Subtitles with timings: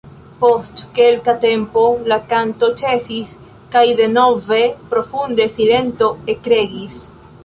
[0.37, 3.33] Post kelka tempo la kanto ĉesis,
[3.75, 4.61] kaj denove
[4.95, 6.97] profunda silento ekregis.